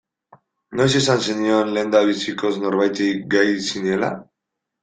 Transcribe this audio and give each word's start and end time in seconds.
Noiz 0.79 0.87
esan 0.99 1.21
zenion 1.25 1.69
lehendabizikoz 1.75 2.51
norbaiti 2.65 3.13
gay 3.35 3.47
zinela. 3.69 4.11